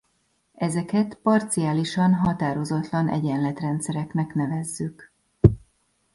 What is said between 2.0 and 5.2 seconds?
határozatlan egyenletrendszereknek nevezzük.